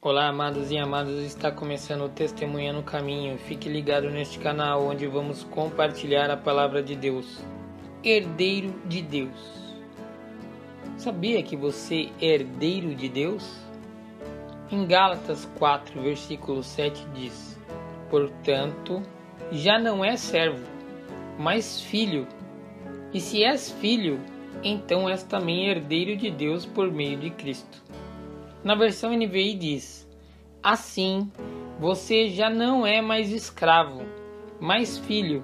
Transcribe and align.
Olá, 0.00 0.28
amados 0.28 0.70
e 0.70 0.78
amadas, 0.78 1.24
está 1.24 1.50
começando 1.50 2.02
o 2.02 2.08
Testemunha 2.08 2.72
no 2.72 2.84
Caminho. 2.84 3.36
Fique 3.36 3.68
ligado 3.68 4.08
neste 4.08 4.38
canal 4.38 4.86
onde 4.86 5.08
vamos 5.08 5.42
compartilhar 5.42 6.30
a 6.30 6.36
palavra 6.36 6.80
de 6.80 6.94
Deus. 6.94 7.42
Herdeiro 8.04 8.72
de 8.84 9.02
Deus. 9.02 9.34
Sabia 10.96 11.42
que 11.42 11.56
você 11.56 12.10
é 12.20 12.26
herdeiro 12.26 12.94
de 12.94 13.08
Deus? 13.08 13.58
Em 14.70 14.86
Gálatas 14.86 15.50
4, 15.58 16.00
versículo 16.00 16.62
7 16.62 17.04
diz: 17.12 17.58
Portanto, 18.08 19.02
já 19.50 19.80
não 19.80 20.04
é 20.04 20.16
servo, 20.16 20.64
mas 21.36 21.80
filho. 21.80 22.24
E 23.12 23.20
se 23.20 23.42
és 23.42 23.68
filho, 23.68 24.20
então 24.62 25.08
és 25.08 25.24
também 25.24 25.68
herdeiro 25.68 26.16
de 26.16 26.30
Deus 26.30 26.64
por 26.64 26.88
meio 26.88 27.18
de 27.18 27.30
Cristo. 27.30 27.82
Na 28.68 28.74
versão 28.74 29.16
NVI 29.16 29.54
diz: 29.54 30.06
Assim, 30.62 31.32
você 31.80 32.28
já 32.28 32.50
não 32.50 32.86
é 32.86 33.00
mais 33.00 33.32
escravo, 33.32 34.02
mas 34.60 34.98
filho. 34.98 35.42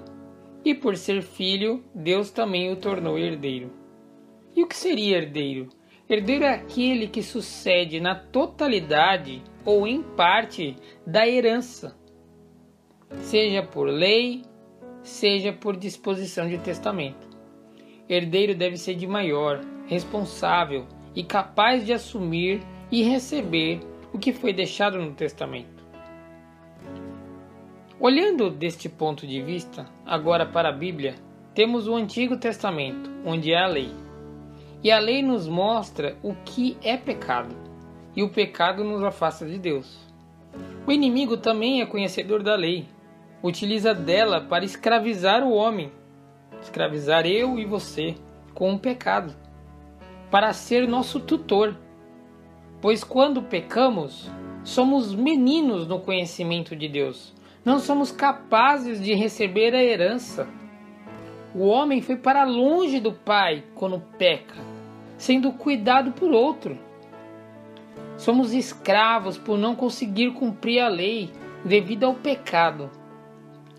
E 0.63 0.75
por 0.75 0.95
ser 0.95 1.23
filho, 1.23 1.83
Deus 1.91 2.29
também 2.29 2.71
o 2.71 2.75
tornou 2.75 3.17
herdeiro. 3.17 3.71
E 4.55 4.61
o 4.61 4.67
que 4.67 4.75
seria 4.75 5.17
herdeiro? 5.17 5.69
Herdeiro 6.07 6.43
é 6.43 6.53
aquele 6.53 7.07
que 7.07 7.23
sucede 7.23 7.99
na 7.99 8.13
totalidade 8.13 9.41
ou 9.65 9.87
em 9.87 10.03
parte 10.03 10.75
da 11.03 11.27
herança, 11.27 11.97
seja 13.21 13.63
por 13.63 13.87
lei, 13.87 14.43
seja 15.01 15.51
por 15.51 15.75
disposição 15.75 16.47
de 16.47 16.59
testamento. 16.59 17.27
Herdeiro 18.07 18.53
deve 18.53 18.77
ser 18.77 18.93
de 18.93 19.07
maior, 19.07 19.61
responsável 19.87 20.85
e 21.15 21.23
capaz 21.23 21.87
de 21.87 21.91
assumir 21.91 22.61
e 22.95 23.03
receber 23.03 23.81
o 24.13 24.17
que 24.17 24.31
foi 24.31 24.53
deixado 24.53 24.97
no 24.97 25.11
testamento. 25.11 25.83
Olhando 27.99 28.49
deste 28.49 28.87
ponto 28.87 29.27
de 29.27 29.41
vista, 29.41 29.85
agora 30.05 30.45
para 30.45 30.69
a 30.69 30.71
Bíblia, 30.71 31.15
temos 31.53 31.89
o 31.89 31.95
Antigo 31.97 32.37
Testamento, 32.37 33.11
onde 33.25 33.51
é 33.51 33.61
a 33.61 33.67
lei. 33.67 33.91
E 34.81 34.89
a 34.89 34.97
lei 34.97 35.21
nos 35.21 35.45
mostra 35.45 36.15
o 36.23 36.33
que 36.45 36.77
é 36.81 36.95
pecado, 36.95 37.53
e 38.15 38.23
o 38.23 38.29
pecado 38.29 38.81
nos 38.81 39.03
afasta 39.03 39.45
de 39.45 39.59
Deus. 39.59 39.99
O 40.87 40.91
inimigo 40.91 41.35
também 41.35 41.81
é 41.81 41.85
conhecedor 41.85 42.41
da 42.41 42.55
lei, 42.55 42.87
utiliza 43.43 43.93
dela 43.93 44.39
para 44.39 44.63
escravizar 44.63 45.43
o 45.43 45.51
homem, 45.51 45.91
escravizar 46.61 47.27
eu 47.27 47.59
e 47.59 47.65
você 47.65 48.15
com 48.53 48.73
o 48.73 48.79
pecado, 48.79 49.35
para 50.31 50.53
ser 50.53 50.87
nosso 50.87 51.19
tutor 51.19 51.75
Pois 52.85 53.03
quando 53.03 53.41
pecamos, 53.41 54.29
somos 54.63 55.15
meninos 55.15 55.87
no 55.87 55.99
conhecimento 55.99 56.75
de 56.75 56.87
Deus. 56.87 57.33
Não 57.65 57.79
somos 57.79 58.11
capazes 58.11 59.03
de 59.03 59.15
receber 59.15 59.73
a 59.73 59.83
herança. 59.83 60.47
O 61.55 61.65
homem 61.65 61.99
foi 61.99 62.15
para 62.15 62.43
longe 62.43 62.99
do 62.99 63.11
Pai 63.11 63.63
quando 63.73 63.99
peca, 64.19 64.53
sendo 65.17 65.51
cuidado 65.51 66.11
por 66.11 66.31
outro. 66.31 66.77
Somos 68.17 68.53
escravos 68.53 69.35
por 69.35 69.57
não 69.57 69.75
conseguir 69.75 70.33
cumprir 70.33 70.79
a 70.79 70.87
lei 70.87 71.31
devido 71.65 72.03
ao 72.03 72.13
pecado. 72.13 72.91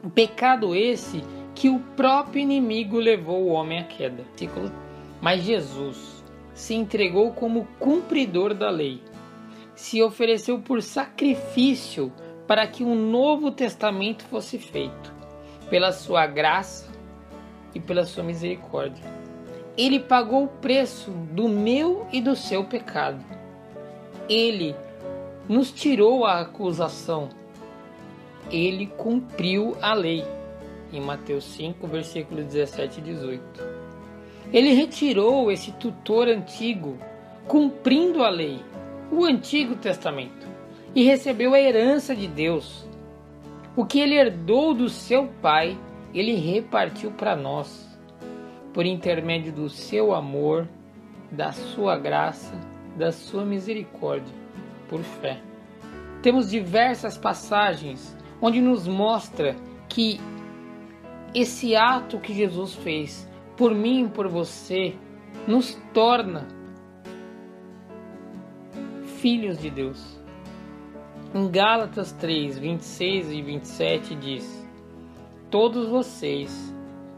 O 0.03 0.11
pecado 0.11 0.75
esse 0.75 1.23
que 1.55 1.69
o 1.69 1.79
próprio 1.79 2.43
inimigo 2.43 2.99
levou 2.99 3.45
o 3.45 3.53
homem 3.53 3.79
à 3.79 3.85
queda. 3.85 4.25
Mas 5.21 5.43
Jesus, 5.43 6.16
se 6.57 6.75
entregou 6.75 7.33
como 7.33 7.69
cumpridor 7.79 8.55
da 8.55 8.71
lei. 8.71 9.03
Se 9.75 10.03
ofereceu 10.03 10.59
por 10.59 10.83
sacrifício 10.83 12.11
para 12.47 12.67
que 12.67 12.83
um 12.83 12.95
novo 12.95 13.51
testamento 13.51 14.25
fosse 14.25 14.59
feito, 14.59 15.13
pela 15.69 15.93
sua 15.93 16.27
graça 16.27 16.91
e 17.75 17.79
pela 17.79 18.07
sua 18.07 18.25
misericórdia. 18.25 19.05
Ele 19.77 20.01
pagou 20.01 20.45
o 20.45 20.49
preço 20.49 21.11
do 21.11 21.47
meu 21.47 22.07
e 22.11 22.23
do 22.23 22.35
seu 22.35 22.65
pecado. 22.65 23.23
Ele 24.27 24.75
nos 25.47 25.71
tirou 25.71 26.25
a 26.25 26.41
acusação. 26.41 27.29
Ele 28.51 28.87
cumpriu 28.87 29.77
a 29.83 29.93
lei. 29.93 30.25
Em 30.91 31.03
Mateus 31.03 31.45
5, 31.45 31.87
versículos 31.87 32.47
17 32.47 33.01
e 33.01 33.03
18. 33.03 33.86
Ele 34.53 34.73
retirou 34.73 35.51
esse 35.51 35.73
tutor 35.73 36.29
antigo, 36.29 36.99
cumprindo 37.47 38.23
a 38.23 38.29
lei, 38.29 38.61
o 39.11 39.25
Antigo 39.25 39.75
Testamento, 39.77 40.47
e 40.95 41.05
recebeu 41.05 41.55
a 41.55 41.61
herança 41.61 42.15
de 42.15 42.27
Deus. 42.27 42.89
O 43.77 43.85
que 43.85 44.01
ele 44.01 44.15
herdou 44.15 44.73
do 44.73 44.89
seu 44.89 45.29
pai, 45.43 45.77
ele 46.15 46.35
repartiu 46.35 47.11
para 47.11 47.37
nós, 47.37 47.87
por 48.73 48.87
intermédio 48.87 49.53
do 49.53 49.69
seu 49.69 50.15
amor, 50.15 50.69
da 51.31 51.53
sua 51.53 51.99
graça, 51.99 52.55
da 52.97 53.13
sua 53.13 53.45
misericórdia, 53.45 54.35
por 54.89 55.01
fé. 55.03 55.41
Temos 56.23 56.51
diversas 56.51 57.19
passagens 57.19 58.17
onde 58.41 58.61
nos 58.61 58.87
mostra 58.87 59.57
que 59.89 60.21
esse 61.35 61.77
ato 61.77 62.19
que 62.19 62.33
Jesus 62.33 62.75
fez 62.75 63.29
por 63.57 63.75
mim 63.75 64.05
e 64.05 64.09
por 64.09 64.29
você, 64.29 64.95
nos 65.47 65.75
torna 65.95 66.47
filhos 69.21 69.59
de 69.59 69.71
Deus. 69.71 70.21
Em 71.35 71.51
Gálatas 71.51 72.13
3, 72.13 72.59
26 72.59 73.33
e 73.33 73.43
27 73.43 74.15
diz: 74.15 74.69
Todos 75.51 75.89
vocês 75.89 76.75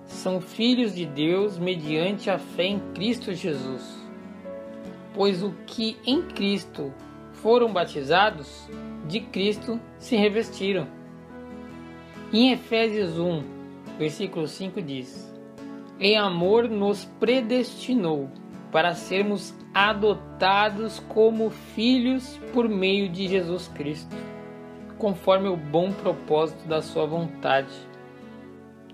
são 0.06 0.40
filhos 0.40 0.94
de 0.94 1.04
Deus 1.04 1.58
mediante 1.58 2.30
a 2.30 2.38
fé 2.38 2.64
em 2.64 2.80
Cristo 2.94 3.32
Jesus. 3.32 3.96
Pois 5.14 5.42
o 5.42 5.52
que 5.66 5.96
em 6.06 6.22
Cristo 6.22 6.92
foram 7.34 7.72
batizados, 7.72 8.68
de 9.06 9.20
Cristo 9.20 9.80
se 9.98 10.16
revestiram. 10.16 10.86
Em 12.32 12.52
Efésios 12.52 13.18
1, 13.18 13.42
versículo 13.98 14.46
5 14.46 14.82
diz: 14.82 15.37
em 16.00 16.16
amor 16.16 16.68
nos 16.68 17.04
predestinou 17.18 18.30
para 18.70 18.94
sermos 18.94 19.54
adotados 19.74 21.00
como 21.08 21.50
filhos 21.50 22.38
por 22.52 22.68
meio 22.68 23.08
de 23.08 23.26
Jesus 23.26 23.68
Cristo, 23.68 24.14
conforme 24.96 25.48
o 25.48 25.56
bom 25.56 25.92
propósito 25.92 26.68
da 26.68 26.80
Sua 26.82 27.06
vontade. 27.06 27.72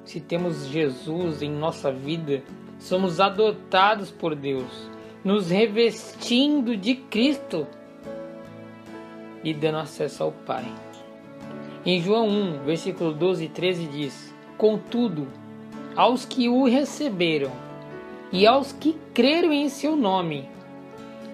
Se 0.04 0.20
temos 0.20 0.66
Jesus 0.66 1.42
em 1.42 1.50
nossa 1.50 1.90
vida, 1.90 2.42
somos 2.78 3.20
adotados 3.20 4.10
por 4.10 4.34
Deus, 4.34 4.90
nos 5.24 5.50
revestindo 5.50 6.76
de 6.76 6.94
Cristo 6.94 7.66
e 9.42 9.52
dando 9.52 9.78
acesso 9.78 10.22
ao 10.22 10.32
Pai. 10.32 10.64
Em 11.84 12.00
João 12.00 12.28
1, 12.28 12.64
versículo 12.64 13.12
12 13.12 13.44
e 13.44 13.48
13 13.48 13.86
diz: 13.88 14.34
Contudo, 14.56 15.28
aos 15.96 16.24
que 16.24 16.48
o 16.48 16.64
receberam 16.64 17.52
e 18.32 18.46
aos 18.46 18.72
que 18.72 18.96
creram 19.12 19.52
em 19.52 19.68
seu 19.68 19.94
nome, 19.94 20.48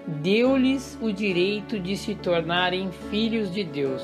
deu-lhes 0.05 0.97
o 1.01 1.11
direito 1.11 1.79
de 1.79 1.97
se 1.97 2.15
tornarem 2.15 2.91
filhos 3.09 3.51
de 3.51 3.63
Deus. 3.63 4.03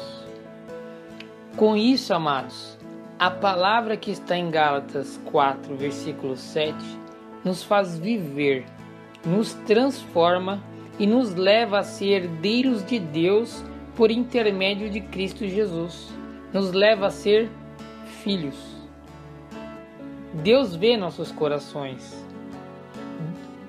Com 1.56 1.76
isso, 1.76 2.14
amados, 2.14 2.78
a 3.20 3.30
palavra 3.30 3.98
que 3.98 4.12
está 4.12 4.38
em 4.38 4.50
Gálatas 4.50 5.20
4, 5.26 5.76
versículo 5.76 6.36
7, 6.36 6.76
nos 7.44 7.64
faz 7.64 7.98
viver, 7.98 8.66
nos 9.26 9.54
transforma 9.66 10.62
e 11.00 11.06
nos 11.06 11.34
leva 11.36 11.80
a 11.80 11.84
ser 11.84 12.24
herdeiros 12.24 12.86
de 12.86 13.00
Deus 13.00 13.64
por 13.96 14.12
intermédio 14.12 14.90
de 14.90 15.02
Cristo 15.02 15.48
Jesus. 15.48 16.12
Nos 16.54 16.72
leva 16.72 17.08
a 17.08 17.12
ser 17.12 17.50
filhos. 18.24 18.77
Deus 20.44 20.76
vê 20.76 20.96
nossos 20.96 21.32
corações, 21.32 22.24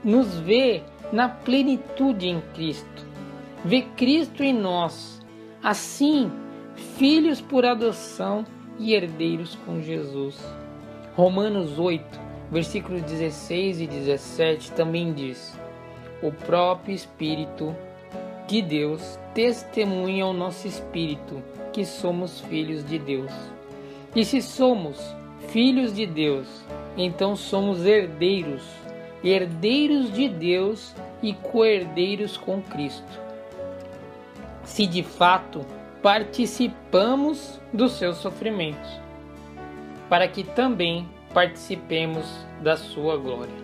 nos 0.05 0.39
vê 0.41 0.83
na 1.11 1.29
plenitude 1.29 2.29
em 2.29 2.43
Cristo, 2.55 3.07
vê 3.65 3.83
Cristo 3.97 4.43
em 4.43 4.53
nós, 4.53 5.21
assim, 5.63 6.31
filhos 6.99 7.41
por 7.41 7.65
adoção 7.65 8.45
e 8.79 8.93
herdeiros 8.93 9.57
com 9.65 9.81
Jesus. 9.81 10.39
Romanos 11.17 11.79
8, 11.79 12.05
versículos 12.53 13.01
16 13.03 13.81
e 13.81 13.87
17 13.87 14.73
também 14.73 15.15
diz: 15.15 15.59
O 16.23 16.31
próprio 16.31 16.95
Espírito 16.95 17.75
de 18.47 18.61
Deus 18.61 19.19
testemunha 19.33 20.25
ao 20.25 20.35
nosso 20.35 20.69
espírito 20.69 21.43
que 21.73 21.85
somos 21.85 22.41
filhos 22.43 22.85
de 22.85 22.99
Deus. 22.99 23.33
E 24.15 24.25
se 24.25 24.43
somos 24.43 24.99
filhos 25.49 25.95
de 25.95 26.07
Deus, 26.07 26.47
então 26.97 27.37
somos 27.37 27.87
herdeiros, 27.87 28.63
herdeiros 29.23 30.13
de 30.13 30.29
Deus 30.29 30.95
e 31.23 31.33
co-herdeiros 31.33 32.37
com 32.37 32.61
Cristo. 32.63 33.29
se 34.65 34.87
de 34.87 35.03
fato 35.03 35.65
participamos 36.03 37.59
dos 37.73 37.93
seus 37.93 38.19
sofrimentos, 38.19 39.01
para 40.09 40.29
que 40.29 40.45
também 40.45 41.09
participemos 41.33 42.27
da 42.63 42.77
sua 42.77 43.17
glória. 43.17 43.55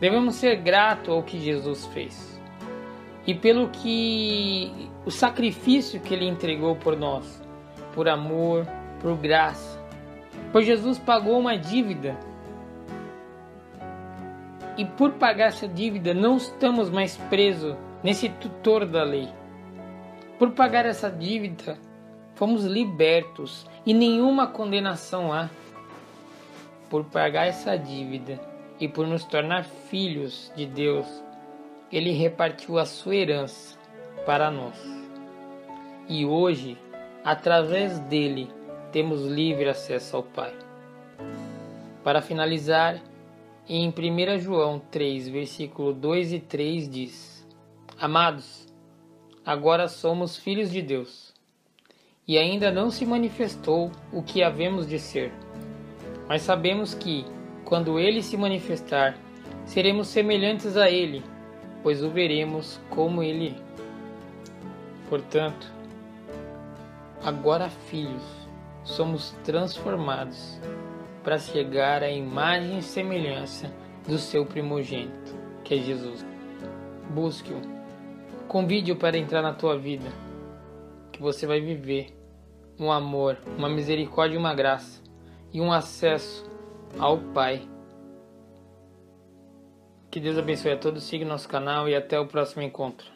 Devemos 0.00 0.34
ser 0.34 0.56
gratos 0.56 1.08
ao 1.08 1.22
que 1.22 1.40
Jesus 1.40 1.86
fez 1.86 2.40
e 3.26 3.34
pelo 3.34 3.68
que 3.68 4.90
o 5.06 5.10
sacrifício 5.10 6.00
que 6.00 6.12
ele 6.12 6.26
entregou 6.26 6.76
por 6.76 6.96
nós, 6.96 7.42
por 7.94 8.08
amor, 8.08 8.66
por 9.00 9.16
graça. 9.16 9.82
Pois 10.52 10.66
Jesus 10.66 10.98
pagou 10.98 11.38
uma 11.38 11.56
dívida. 11.56 12.16
E 14.76 14.84
por 14.84 15.12
pagar 15.12 15.46
essa 15.46 15.68
dívida, 15.68 16.12
não 16.12 16.36
estamos 16.36 16.90
mais 16.90 17.16
presos 17.16 17.76
nesse 18.02 18.28
tutor 18.28 18.84
da 18.84 19.02
lei. 19.02 19.28
Por 20.38 20.50
pagar 20.50 20.84
essa 20.84 21.10
dívida, 21.10 21.78
fomos 22.34 22.64
libertos 22.64 23.66
e 23.86 23.94
nenhuma 23.94 24.46
condenação 24.46 25.32
há. 25.32 25.48
Por 26.90 27.04
pagar 27.04 27.46
essa 27.46 27.76
dívida 27.76 28.40
e 28.80 28.88
por 28.88 29.06
nos 29.06 29.24
tornar 29.24 29.64
filhos 29.64 30.52
de 30.56 30.66
Deus, 30.66 31.06
ele 31.90 32.10
repartiu 32.10 32.78
a 32.78 32.84
sua 32.84 33.14
herança 33.14 33.78
para 34.26 34.50
nós. 34.50 34.76
E 36.08 36.26
hoje, 36.26 36.76
através 37.24 37.98
dele, 38.00 38.50
temos 38.94 39.22
livre 39.26 39.68
acesso 39.68 40.16
ao 40.16 40.22
Pai. 40.22 40.54
Para 42.04 42.22
finalizar, 42.22 43.02
em 43.68 43.88
1 43.88 44.38
João 44.38 44.78
3, 44.78 45.28
versículo 45.30 45.92
2 45.92 46.34
e 46.34 46.38
3 46.38 46.88
diz: 46.88 47.44
Amados, 47.98 48.68
agora 49.44 49.88
somos 49.88 50.36
filhos 50.36 50.70
de 50.70 50.80
Deus, 50.80 51.34
e 52.28 52.38
ainda 52.38 52.70
não 52.70 52.88
se 52.88 53.04
manifestou 53.04 53.90
o 54.12 54.22
que 54.22 54.44
havemos 54.44 54.86
de 54.86 55.00
ser. 55.00 55.32
Mas 56.28 56.42
sabemos 56.42 56.94
que, 56.94 57.24
quando 57.64 57.98
ele 57.98 58.22
se 58.22 58.36
manifestar, 58.36 59.18
seremos 59.66 60.06
semelhantes 60.06 60.76
a 60.76 60.88
ele, 60.88 61.20
pois 61.82 62.00
o 62.00 62.10
veremos 62.10 62.78
como 62.90 63.24
ele 63.24 63.56
é. 63.58 65.08
Portanto, 65.08 65.66
agora 67.24 67.68
filhos, 67.68 68.43
somos 68.84 69.30
transformados 69.42 70.60
para 71.22 71.38
chegar 71.38 72.02
à 72.02 72.10
imagem 72.10 72.78
e 72.78 72.82
semelhança 72.82 73.72
do 74.06 74.18
seu 74.18 74.44
primogênito, 74.44 75.34
que 75.64 75.74
é 75.74 75.78
Jesus. 75.78 76.24
Busque-o, 77.10 77.60
convide-o 78.46 78.96
para 78.96 79.16
entrar 79.16 79.42
na 79.42 79.54
tua 79.54 79.78
vida, 79.78 80.10
que 81.10 81.20
você 81.20 81.46
vai 81.46 81.60
viver 81.60 82.14
um 82.78 82.92
amor, 82.92 83.38
uma 83.56 83.68
misericórdia 83.68 84.36
e 84.36 84.38
uma 84.38 84.54
graça 84.54 85.02
e 85.52 85.60
um 85.60 85.72
acesso 85.72 86.44
ao 86.98 87.18
Pai. 87.18 87.66
Que 90.10 90.20
Deus 90.20 90.36
abençoe 90.38 90.72
a 90.72 90.76
todos, 90.76 91.04
siga 91.04 91.24
nosso 91.24 91.48
canal 91.48 91.88
e 91.88 91.94
até 91.94 92.18
o 92.20 92.26
próximo 92.26 92.62
encontro. 92.62 93.13